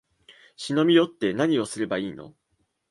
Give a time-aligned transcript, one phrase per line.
[0.57, 2.33] 忍び寄って、なにをすればいいの？